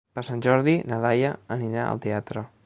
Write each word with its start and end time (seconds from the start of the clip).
Per 0.19 0.21
Sant 0.27 0.39
Jordi 0.45 0.73
na 0.93 0.99
Laia 1.03 1.35
anirà 1.57 1.85
al 1.91 2.03
teatre. 2.07 2.49